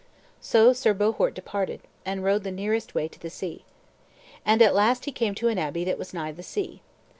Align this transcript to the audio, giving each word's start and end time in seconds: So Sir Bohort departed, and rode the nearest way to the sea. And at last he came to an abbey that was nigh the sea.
So 0.41 0.73
Sir 0.73 0.95
Bohort 0.95 1.35
departed, 1.35 1.79
and 2.07 2.23
rode 2.23 2.43
the 2.43 2.49
nearest 2.49 2.95
way 2.95 3.07
to 3.07 3.19
the 3.19 3.29
sea. 3.29 3.65
And 4.43 4.59
at 4.59 4.73
last 4.73 5.05
he 5.05 5.11
came 5.11 5.35
to 5.35 5.47
an 5.47 5.59
abbey 5.59 5.83
that 5.83 5.99
was 5.99 6.11
nigh 6.11 6.31
the 6.31 6.41
sea. 6.41 6.81